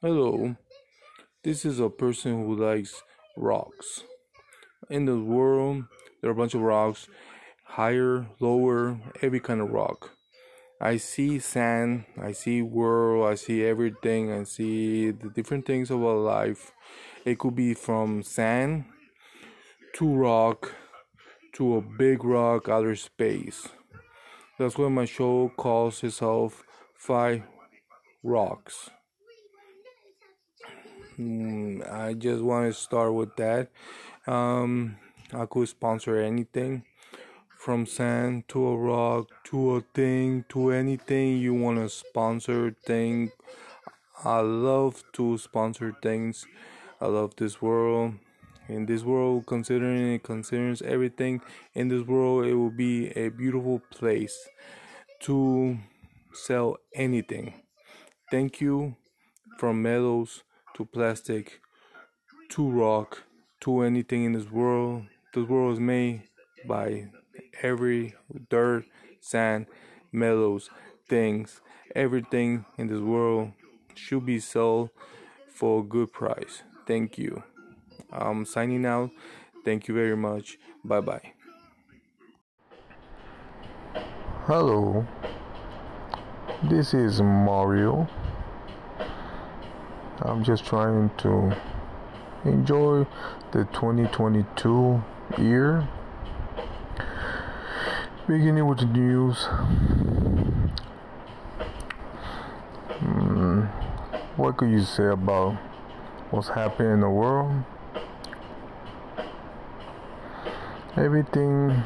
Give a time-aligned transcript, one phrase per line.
[0.00, 0.54] Hello,
[1.42, 3.02] this is a person who likes
[3.36, 4.04] rocks.
[4.88, 5.86] In the world,
[6.20, 7.08] there are a bunch of rocks,
[7.64, 10.12] higher, lower, every kind of rock.
[10.80, 16.00] I see sand, I see world, I see everything, I see the different things of
[16.04, 16.70] our life.
[17.24, 18.84] It could be from sand
[19.94, 20.76] to rock
[21.54, 23.66] to a big rock outer space.
[24.60, 26.62] That's why my show calls itself
[26.94, 27.42] Five
[28.22, 28.90] Rocks.
[31.18, 33.70] Mm, I just want to start with that.
[34.26, 34.96] Um,
[35.32, 36.84] I could sponsor anything
[37.58, 43.32] from sand to a rock to a thing to anything you want to sponsor thing.
[44.24, 46.46] I love to sponsor things.
[47.00, 48.14] I love this world.
[48.68, 51.40] In this world, considering it considers everything
[51.74, 54.36] in this world, it will be a beautiful place
[55.20, 55.78] to
[56.32, 57.54] sell anything.
[58.30, 58.96] Thank you
[59.58, 60.44] from metals
[60.78, 61.60] to plastic
[62.48, 63.24] to rock
[63.60, 65.02] to anything in this world.
[65.34, 66.22] This world is made
[66.68, 67.08] by
[67.62, 68.14] every
[68.48, 68.84] dirt,
[69.20, 69.66] sand,
[70.12, 70.70] metals,
[71.08, 71.60] things,
[71.96, 73.52] everything in this world
[73.94, 74.90] should be sold
[75.48, 76.62] for a good price.
[76.86, 77.42] Thank you.
[78.12, 79.10] I'm signing out.
[79.64, 80.58] Thank you very much.
[80.84, 81.32] Bye bye.
[84.46, 85.04] Hello,
[86.70, 88.08] this is Mario.
[90.20, 91.56] I'm just trying to
[92.44, 93.06] enjoy
[93.52, 95.04] the 2022
[95.38, 95.88] year.
[98.26, 99.46] Beginning with the news.
[102.98, 103.68] Mm,
[104.36, 105.54] what could you say about
[106.32, 107.62] what's happening in the world?
[110.96, 111.84] Everything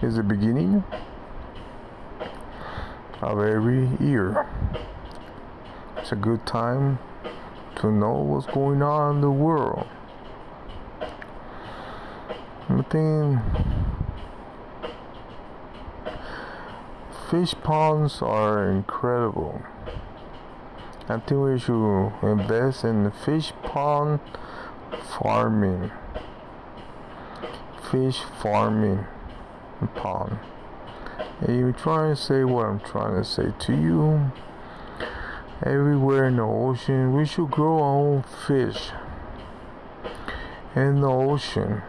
[0.00, 0.82] is the beginning
[3.20, 4.46] of every year.
[6.08, 6.98] It's a good time
[7.76, 9.86] to know what's going on in the world.
[12.70, 13.40] I think
[17.28, 19.60] fish ponds are incredible.
[21.10, 24.20] I think we should invest in fish pond
[25.20, 25.90] farming.
[27.90, 29.04] Fish farming
[29.94, 30.38] pond.
[31.42, 34.32] And you try to say what I'm trying to say to you.
[35.64, 38.90] Everywhere in the ocean, we should grow our own fish
[40.76, 41.82] in the ocean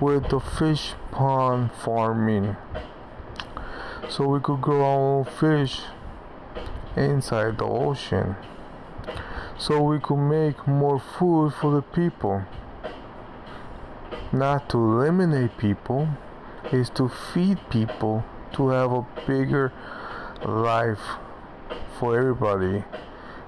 [0.00, 2.56] with the fish pond farming.
[4.08, 5.82] So we could grow our own fish
[6.96, 8.34] inside the ocean.
[9.58, 12.44] So we could make more food for the people.
[14.32, 16.08] Not to eliminate people
[16.72, 18.24] is to feed people
[18.54, 19.70] to have a bigger
[20.42, 21.18] life
[21.98, 22.84] for everybody.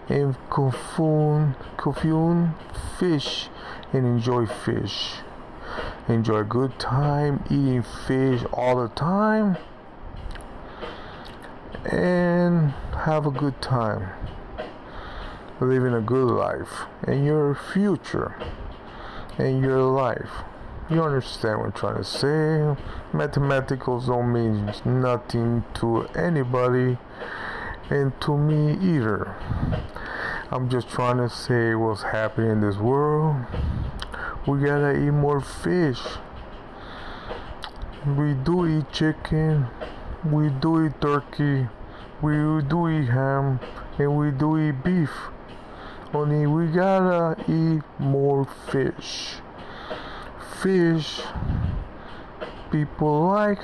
[0.08, 2.54] And consume, consume
[2.98, 3.48] fish
[3.92, 5.14] and enjoy fish.
[6.08, 9.56] Enjoy a good time eating fish all the time.
[11.84, 12.72] And
[13.04, 14.10] have a good time.
[15.60, 16.86] Living a good life.
[17.06, 18.36] In your future.
[19.38, 20.30] In your life.
[20.90, 22.76] You understand what I'm trying to say?
[23.12, 26.98] Mathematicals don't mean nothing to anybody
[27.92, 29.36] and to me either.
[30.50, 33.44] I'm just trying to say what's happening in this world.
[34.46, 36.00] We gotta eat more fish.
[38.06, 39.66] We do eat chicken,
[40.24, 41.68] we do eat turkey,
[42.20, 42.32] we
[42.62, 43.60] do eat ham,
[43.98, 45.12] and we do eat beef.
[46.12, 49.36] Only we gotta eat more fish
[50.62, 51.20] fish
[52.70, 53.58] people like,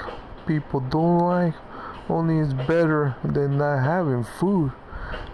[0.46, 1.54] people don't like,
[2.08, 4.72] only is better than not having food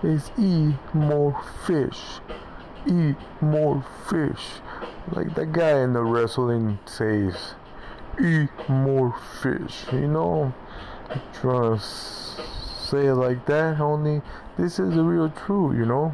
[0.03, 2.21] is eat more fish.
[2.87, 4.61] Eat more fish.
[5.13, 7.55] Like that guy in the wrestling says,
[8.21, 9.85] eat more fish.
[9.93, 10.55] You know,
[11.11, 14.23] I'm trying to say it like that, only
[14.59, 16.13] this is the real truth, you know.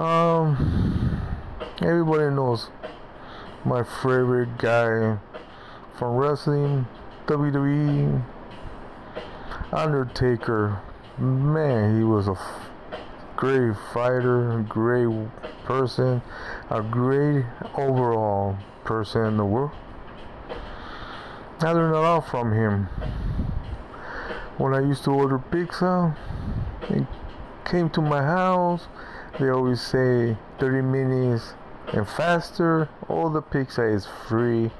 [0.00, 1.20] Um,
[1.82, 2.70] everybody knows
[3.64, 5.18] my favorite guy
[5.96, 6.86] from wrestling,
[7.28, 8.24] WWE,
[9.70, 10.80] Undertaker.
[11.18, 12.38] Man, he was a
[13.36, 15.10] great fighter, great
[15.66, 16.22] person,
[16.70, 17.44] a great
[17.74, 19.72] overall person in the world.
[21.60, 22.84] I learned a lot from him.
[24.56, 26.16] When I used to order pizza,
[26.88, 27.06] it
[27.66, 28.86] came to my house.
[29.38, 31.52] They always say 30 minutes
[31.92, 32.88] and faster.
[33.06, 34.70] All the pizza is free.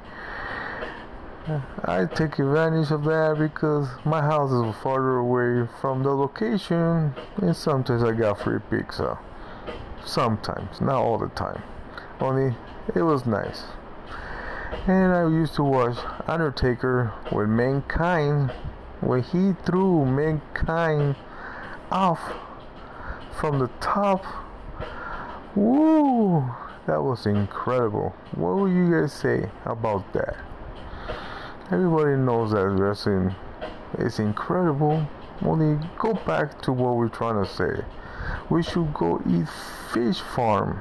[1.85, 7.57] I take advantage of that because my house is farther away from the location, and
[7.57, 9.19] sometimes I got free pizza.
[10.05, 11.63] Sometimes, not all the time.
[12.21, 12.55] Only
[12.95, 13.65] it was nice.
[14.87, 15.97] And I used to watch
[16.27, 18.51] Undertaker with Mankind
[19.01, 21.17] when he threw Mankind
[21.91, 22.21] off
[23.41, 24.23] from the top.
[25.55, 26.41] Woo!
[26.87, 28.15] That was incredible.
[28.35, 30.37] What would you guys say about that?
[31.71, 33.35] Everybody knows that wrestling
[33.99, 35.07] is incredible.
[35.43, 37.85] Only go back to what we're trying to say.
[38.49, 39.47] We should go eat
[39.93, 40.81] fish farm.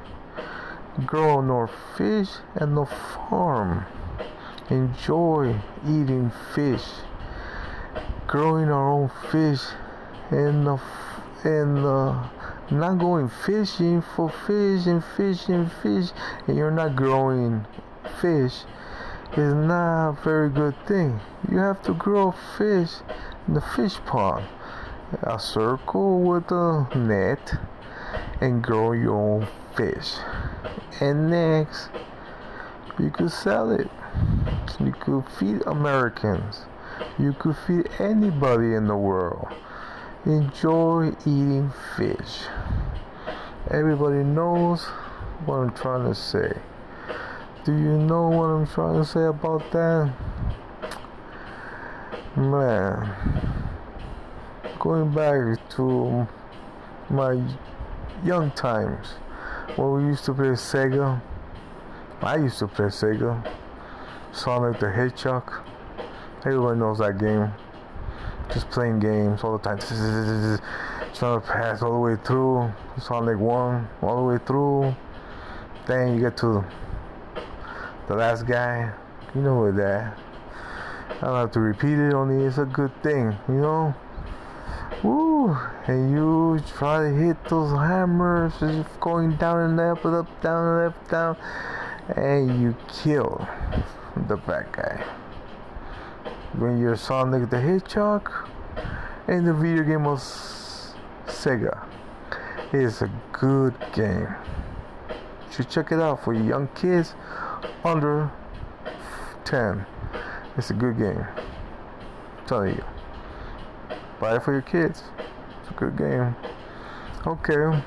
[1.04, 3.84] Grow no fish and no farm.
[4.70, 6.84] Enjoy eating fish.
[8.26, 9.60] Growing our own fish
[10.30, 10.80] and the
[11.44, 12.28] and uh,
[12.70, 16.12] not going fishing for fish and fish and fish
[16.46, 17.66] and you're not growing
[18.22, 18.64] fish
[19.36, 21.20] is not a very good thing.
[21.50, 22.90] You have to grow fish
[23.46, 24.46] in the fish pond,
[25.22, 27.54] a circle with a net,
[28.40, 30.14] and grow your own fish.
[31.00, 31.90] And next,
[32.98, 33.88] you could sell it.
[34.80, 36.62] You could feed Americans.
[37.18, 39.48] You could feed anybody in the world.
[40.24, 42.46] Enjoy eating fish.
[43.70, 44.84] Everybody knows
[45.44, 46.58] what I'm trying to say.
[47.68, 50.10] Do you know what I'm trying to say about that?
[52.34, 53.14] Man,
[54.78, 56.26] going back to
[57.10, 57.38] my
[58.24, 59.08] young times
[59.76, 61.20] when we used to play Sega.
[62.22, 63.46] I used to play Sega.
[64.32, 65.52] Sonic the Hedgehog.
[66.46, 67.52] Everyone knows that game.
[68.50, 69.76] Just playing games all the time.
[69.76, 72.72] Trying to pass all the way through.
[72.98, 74.96] Sonic 1, all the way through.
[75.86, 76.64] Then you get to
[78.08, 78.90] the last guy,
[79.34, 80.18] you know what that.
[81.10, 83.94] I don't have to repeat it, only it's a good thing, you know?
[85.02, 85.54] Woo!
[85.86, 90.66] And you try to hit those hammers, just going down and up and up, down
[90.66, 91.36] and up, down,
[92.16, 93.46] and you kill
[94.26, 95.04] the bad guy.
[96.56, 98.32] When you're Sonic the Hedgehog
[99.28, 100.18] in the video game of
[101.26, 101.86] Sega,
[102.72, 104.34] it's a good game.
[105.10, 107.14] You should check it out for young kids
[107.84, 108.30] under
[109.44, 109.86] 10.
[110.56, 111.26] It's a good game.
[111.26, 112.84] I'm telling you.
[114.20, 115.04] Buy it for your kids.
[115.60, 116.34] It's a good game.
[117.26, 117.82] Okay,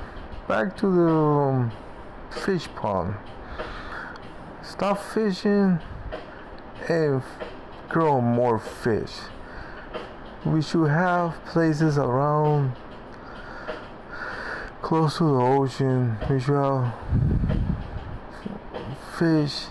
[0.47, 1.71] back to the um,
[2.29, 3.15] fish pond.
[4.61, 5.79] Stop fishing
[6.87, 7.21] and
[7.89, 9.11] grow more fish.
[10.45, 12.75] We should have places around
[14.81, 16.17] close to the ocean.
[16.29, 16.93] We should have
[19.21, 19.65] fish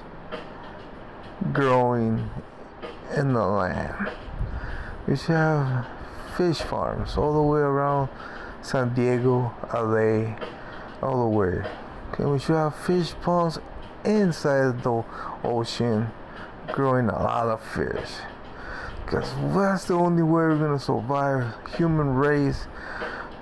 [1.52, 2.30] growing
[3.16, 4.08] in the land.
[5.08, 5.88] We should have
[6.36, 8.10] fish farms all the way around
[8.62, 10.36] San Diego, LA,
[11.02, 11.64] all the way.
[12.12, 13.58] Okay, we should have fish ponds
[14.04, 15.02] inside the
[15.42, 16.10] ocean
[16.68, 18.20] growing a lot of fish.
[19.04, 22.68] Because that's the only way we're gonna survive human race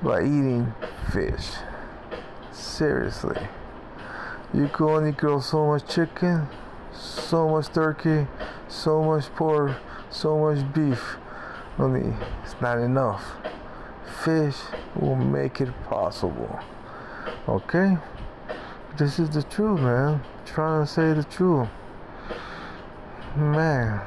[0.02, 0.72] by eating
[1.12, 1.50] fish.
[2.50, 3.46] Seriously.
[4.54, 6.48] You can only grow so much chicken,
[6.92, 8.26] so much turkey,
[8.66, 9.76] so much pork,
[10.10, 11.16] so much beef.
[11.78, 13.22] Only it's not enough.
[14.24, 14.56] Fish
[14.96, 16.58] will make it possible.
[17.46, 17.98] Okay?
[18.96, 20.14] This is the truth, man.
[20.14, 21.68] I'm trying to say the truth.
[23.36, 24.00] Man,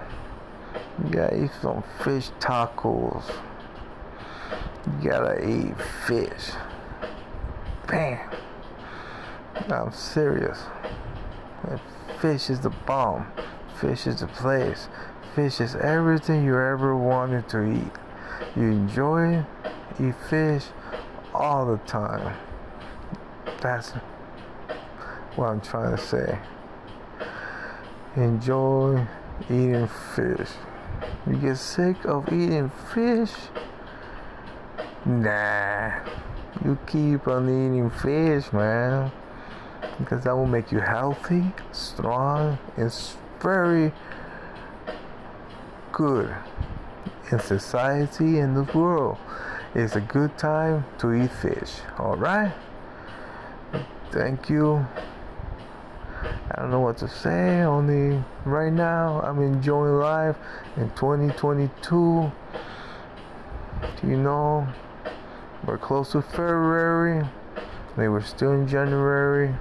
[1.04, 3.24] you gotta eat some fish tacos.
[4.88, 6.52] You gotta eat fish.
[7.88, 8.20] Bam.
[9.70, 10.60] I'm serious.
[12.20, 13.32] Fish is the bomb.
[13.80, 14.88] Fish is the place.
[15.36, 17.92] Fish is everything you ever wanted to eat.
[18.56, 19.46] You enjoy it,
[20.00, 20.66] eat fish
[21.34, 22.38] all the time.
[23.62, 23.92] That's
[25.36, 26.40] what I'm trying to say.
[28.16, 29.08] Enjoy
[29.46, 30.50] eating fish.
[31.26, 33.32] You get sick of eating fish?
[35.06, 36.00] Nah.
[36.64, 39.12] You keep on eating fish, man
[40.04, 43.92] because that will make you healthy, strong, it's very
[45.92, 46.34] good
[47.32, 49.18] in society in the world.
[49.74, 51.80] It's a good time to eat fish.
[51.98, 52.54] All right.
[54.12, 54.86] Thank you.
[56.52, 57.62] I don't know what to say.
[57.62, 60.36] Only right now I'm enjoying life
[60.76, 62.32] in 2022.
[64.04, 64.68] You know,
[65.66, 67.26] we're close to February.
[67.98, 69.56] They were still in January.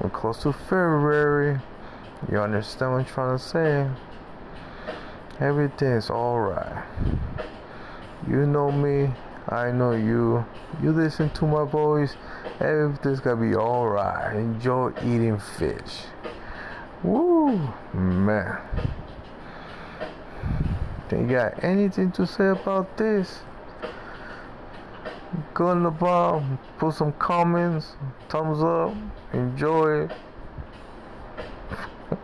[0.00, 1.60] We're close to February.
[2.30, 3.90] You understand what I'm trying to say?
[5.40, 6.84] everything's alright.
[8.28, 9.12] You know me,
[9.48, 10.44] I know you.
[10.82, 12.16] You listen to my voice,
[12.60, 14.36] everything's gonna be alright.
[14.36, 16.04] Enjoy eating fish.
[17.02, 17.58] Woo,
[17.92, 18.60] man.
[21.10, 23.40] You got anything to say about this?
[25.52, 26.42] Go in the bar,
[26.78, 27.96] put some comments,
[28.28, 28.94] thumbs up,
[29.32, 30.08] enjoy.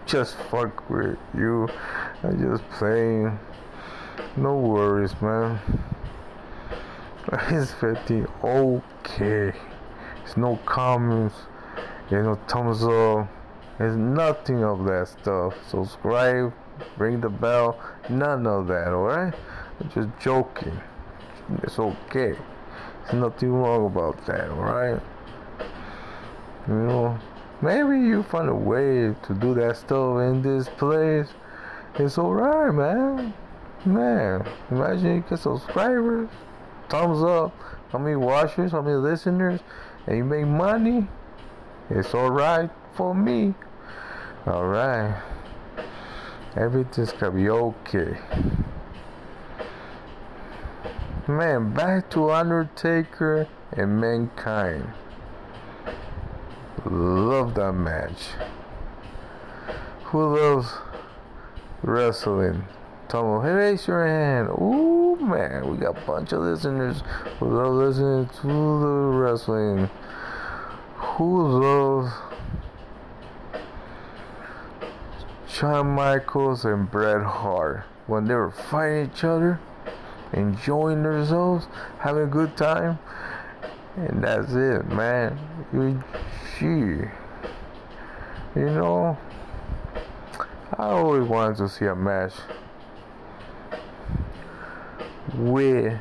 [0.07, 1.69] Just fuck with you.
[2.23, 3.39] I just playing.
[4.37, 5.59] No worries, man.
[7.33, 9.53] It's 50 okay.
[10.25, 11.35] It's no comments,
[12.09, 13.29] there's no thumbs up,
[13.79, 15.55] there's nothing of that stuff.
[15.69, 16.53] Subscribe,
[16.99, 19.35] ring the bell, none of that, alright?
[19.81, 20.81] I'm just joking.
[21.63, 22.37] It's okay.
[23.05, 25.01] There's nothing wrong about that, right?
[26.69, 27.19] You know,
[27.63, 31.29] maybe you find a way to do that stuff in this place.
[31.97, 33.35] It's alright, man.
[33.85, 36.29] Man, imagine you get subscribers,
[36.89, 37.55] thumbs up,
[37.91, 39.61] how many watchers, how many listeners,
[40.07, 41.09] and you make money.
[41.89, 43.55] It's alright for me.
[44.47, 45.21] Alright.
[46.57, 48.19] Everything's gonna be okay.
[51.37, 54.93] Man, back to Undertaker and Mankind.
[56.85, 58.31] Love that match.
[60.05, 60.73] Who loves
[61.83, 62.65] wrestling?
[63.09, 64.49] Tomo, raise your hand.
[64.49, 67.03] Ooh, man, we got a bunch of listeners
[67.39, 69.89] who love listening to the wrestling.
[70.97, 72.13] Who loves
[75.49, 79.61] Shawn Michaels and Bret Hart when they were fighting each other,
[80.33, 81.67] enjoying themselves,
[81.99, 82.99] having a good time?
[83.97, 85.39] And that's it, man.
[85.73, 86.03] You,
[86.59, 87.09] gee,
[88.59, 89.19] you know,
[90.79, 92.33] I always wanted to see a match
[95.35, 95.99] with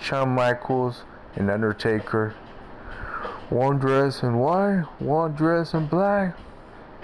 [0.00, 1.04] Shawn Michaels
[1.36, 2.34] and Undertaker.
[3.50, 6.36] One dress in white, one dress in black.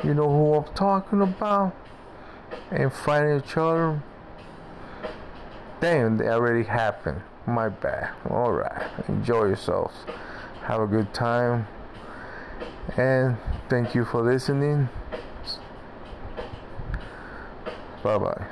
[0.03, 1.75] You know who I'm talking about?
[2.71, 4.03] And fighting each other.
[5.81, 7.23] Damn, they already happened.
[7.47, 8.11] My bad.
[8.27, 8.91] Alright.
[9.09, 9.95] Enjoy yourselves.
[10.63, 11.67] Have a good time.
[12.97, 14.89] And thank you for listening.
[18.03, 18.47] Bye bye.